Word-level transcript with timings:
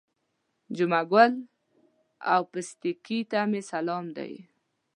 جمعه 0.75 1.03
ګل 1.11 1.33
او 2.33 2.41
پستکي 2.51 3.19
ته 3.31 3.39
مې 3.49 3.61
سلام 3.71 4.05
دی. 4.17 4.33